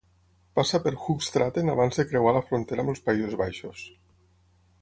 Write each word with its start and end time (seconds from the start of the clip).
Passa 0.59 0.79
per 0.85 0.93
Hoogstraten 1.01 1.69
abans 1.75 2.01
de 2.01 2.07
creuar 2.13 2.33
la 2.39 2.43
frontera 2.49 2.85
amb 2.85 2.95
els 2.95 3.07
Països 3.11 3.37
Baixos. 3.43 3.89